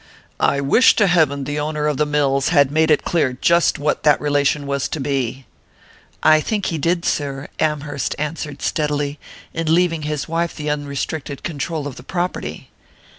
[0.39, 4.01] "I wish to heaven the owner of the mills had made it clear just what
[4.01, 5.45] that relation was to be!"
[6.23, 9.19] "I think he did, sir," Amherst answered steadily,
[9.53, 12.71] "in leaving his wife the unrestricted control of the property."